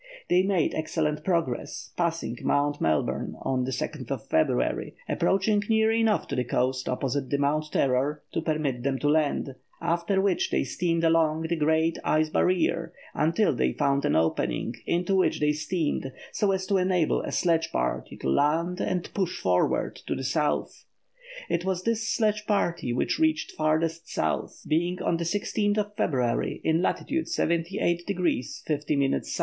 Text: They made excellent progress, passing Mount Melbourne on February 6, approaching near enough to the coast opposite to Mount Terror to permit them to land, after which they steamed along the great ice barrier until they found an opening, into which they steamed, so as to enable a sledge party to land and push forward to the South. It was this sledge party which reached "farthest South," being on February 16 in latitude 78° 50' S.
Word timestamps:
They 0.29 0.41
made 0.41 0.73
excellent 0.73 1.23
progress, 1.23 1.93
passing 1.95 2.35
Mount 2.41 2.81
Melbourne 2.81 3.35
on 3.43 3.67
February 3.71 4.95
6, 4.97 5.05
approaching 5.07 5.61
near 5.69 5.91
enough 5.91 6.27
to 6.29 6.35
the 6.35 6.43
coast 6.43 6.89
opposite 6.89 7.29
to 7.29 7.37
Mount 7.37 7.65
Terror 7.71 8.23
to 8.31 8.41
permit 8.41 8.81
them 8.81 8.97
to 8.97 9.07
land, 9.07 9.53
after 9.79 10.19
which 10.19 10.49
they 10.49 10.63
steamed 10.63 11.03
along 11.03 11.43
the 11.43 11.55
great 11.55 11.99
ice 12.03 12.29
barrier 12.29 12.91
until 13.13 13.53
they 13.55 13.73
found 13.73 14.03
an 14.03 14.15
opening, 14.15 14.73
into 14.87 15.13
which 15.15 15.39
they 15.39 15.51
steamed, 15.53 16.11
so 16.31 16.51
as 16.51 16.65
to 16.65 16.77
enable 16.77 17.21
a 17.21 17.31
sledge 17.31 17.71
party 17.71 18.17
to 18.17 18.27
land 18.27 18.79
and 18.81 19.13
push 19.13 19.39
forward 19.39 19.97
to 20.07 20.15
the 20.15 20.23
South. 20.23 20.83
It 21.47 21.63
was 21.63 21.83
this 21.83 22.07
sledge 22.09 22.47
party 22.47 22.91
which 22.91 23.19
reached 23.19 23.51
"farthest 23.51 24.11
South," 24.11 24.63
being 24.67 24.99
on 24.99 25.19
February 25.19 25.25
16 25.25 25.75
in 26.63 26.81
latitude 26.81 27.25
78° 27.27 28.63
50' 28.65 29.13
S. 29.13 29.39